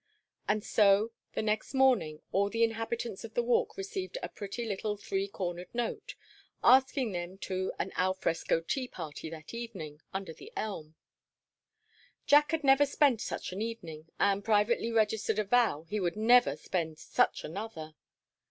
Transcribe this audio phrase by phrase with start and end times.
[0.47, 4.97] And so the next morning all the inhabitants of the Walk received a pretty little
[4.97, 6.15] three cornered note,
[6.63, 10.95] asking them to an al fresco tea party that evening, under the elm.
[12.25, 16.55] Jack had never spent such a Sunday, and privately registered a vow he would never
[16.55, 17.93] spend such another.